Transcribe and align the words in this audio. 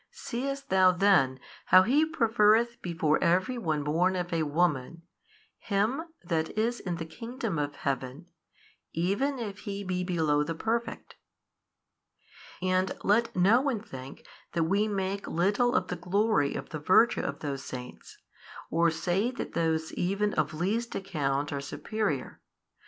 Seest 0.09 0.69
thou 0.69 0.91
then 0.91 1.39
how 1.65 1.83
He 1.83 2.07
preferreth 2.11 2.81
before 2.81 3.23
every 3.23 3.59
one 3.59 3.83
born 3.83 4.15
of 4.15 4.33
a 4.33 4.41
woman 4.41 5.03
him 5.59 6.05
that 6.23 6.49
is 6.57 6.79
in 6.79 6.95
the 6.95 7.05
kingdom 7.05 7.59
of 7.59 7.75
Heaven 7.75 8.25
even 8.93 9.37
if 9.37 9.59
he 9.59 9.83
be 9.83 10.03
below 10.03 10.43
the 10.43 10.55
perfect? 10.55 11.17
And 12.63 12.93
let 13.03 13.35
no 13.35 13.61
one 13.61 13.79
think 13.79 14.25
that 14.53 14.63
we 14.63 14.87
make 14.87 15.27
little 15.27 15.75
of 15.75 15.89
the 15.89 15.95
glory 15.97 16.55
of 16.55 16.69
the 16.69 16.79
virtue 16.79 17.21
of 17.21 17.41
those 17.41 17.63
Saints 17.63 18.17
or 18.71 18.89
say 18.89 19.29
that 19.29 19.53
those 19.53 19.93
even 19.93 20.33
of 20.33 20.51
least 20.55 20.95
account 20.95 21.53
are 21.53 21.61
superior. 21.61 22.41